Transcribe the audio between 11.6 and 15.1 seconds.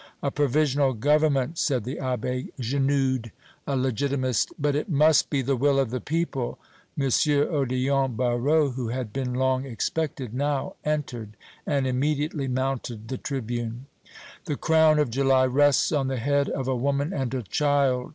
and immediately mounted the tribune. "The crown